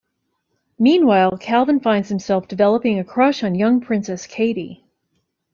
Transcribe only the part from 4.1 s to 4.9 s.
Katey.